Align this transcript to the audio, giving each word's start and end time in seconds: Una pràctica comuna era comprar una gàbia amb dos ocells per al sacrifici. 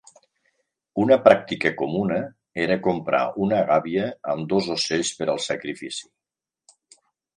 Una 1.03 1.17
pràctica 1.25 1.71
comuna 1.81 2.17
era 2.65 2.77
comprar 2.87 3.21
una 3.49 3.61
gàbia 3.69 4.07
amb 4.35 4.49
dos 4.55 4.71
ocells 4.77 5.13
per 5.21 5.29
al 5.35 5.43
sacrifici. 5.53 6.11